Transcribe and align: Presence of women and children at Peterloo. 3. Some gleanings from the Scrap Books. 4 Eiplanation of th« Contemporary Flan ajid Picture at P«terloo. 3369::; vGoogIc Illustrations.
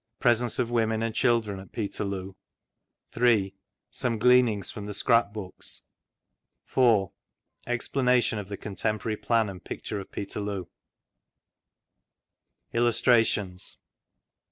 Presence 0.19 0.57
of 0.57 0.71
women 0.71 1.03
and 1.03 1.13
children 1.13 1.59
at 1.59 1.71
Peterloo. 1.71 2.33
3. 3.11 3.53
Some 3.91 4.17
gleanings 4.17 4.71
from 4.71 4.87
the 4.87 4.95
Scrap 4.95 5.31
Books. 5.31 5.83
4 6.65 7.11
Eiplanation 7.67 8.39
of 8.39 8.47
th« 8.47 8.59
Contemporary 8.59 9.15
Flan 9.15 9.45
ajid 9.45 9.63
Picture 9.63 9.99
at 9.99 10.11
P«terloo. 10.11 10.65
3369::; 10.65 10.65
vGoogIc 10.65 12.73
Illustrations. 12.77 13.77